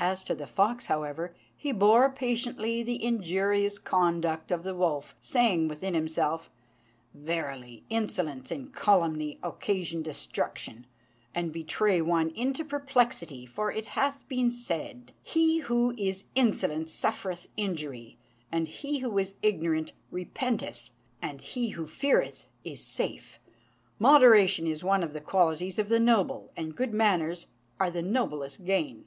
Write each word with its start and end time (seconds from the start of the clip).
As 0.00 0.24
to 0.24 0.34
the 0.34 0.48
fox, 0.48 0.86
however, 0.86 1.32
he 1.56 1.70
bore 1.70 2.10
patiently 2.10 2.82
the 2.82 3.04
injurious 3.04 3.78
conduct 3.78 4.50
of 4.50 4.64
the 4.64 4.74
wolf, 4.74 5.14
saying 5.20 5.68
within 5.68 5.94
himself, 5.94 6.50
"Verily, 7.14 7.84
insolence 7.88 8.50
and 8.50 8.74
calumny 8.74 9.38
occasion 9.44 10.02
destruction, 10.02 10.88
and 11.36 11.52
betray 11.52 12.00
one 12.00 12.30
into 12.30 12.64
perplexity; 12.64 13.46
for 13.46 13.70
it 13.70 13.86
hath 13.86 14.26
been 14.28 14.50
said, 14.50 15.12
'He 15.22 15.58
who 15.60 15.94
is 15.96 16.24
insolent 16.34 16.90
suffereth 16.90 17.46
injury, 17.56 18.18
and 18.50 18.66
he 18.66 18.98
who 18.98 19.18
is 19.18 19.36
ignorant 19.40 19.92
repenteth, 20.10 20.90
and 21.22 21.40
he 21.40 21.68
who 21.68 21.86
feareth 21.86 22.48
is 22.64 22.82
safe: 22.82 23.38
moderation 24.00 24.66
is 24.66 24.82
one 24.82 25.04
of 25.04 25.12
the 25.12 25.20
qualities 25.20 25.78
of 25.78 25.88
the 25.88 26.00
noble, 26.00 26.50
and 26.56 26.74
good 26.74 26.92
manners 26.92 27.46
are 27.78 27.92
the 27.92 28.02
noblest 28.02 28.64
gain.' 28.64 29.04